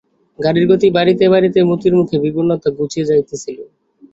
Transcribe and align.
গাড়ির 0.39 0.65
গতি 0.69 0.87
বাড়িতে 0.97 1.25
বাড়িতে 1.33 1.59
মতির 1.69 1.93
মুখের 1.99 2.19
বিবর্ণতা 2.25 2.69
ঘুচিয়া 2.77 3.05
যাইতেছিল। 3.09 3.57